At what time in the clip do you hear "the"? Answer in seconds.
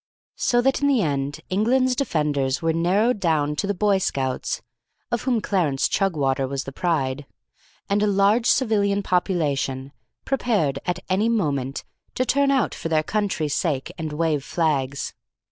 0.87-1.03, 3.67-3.73, 6.63-6.71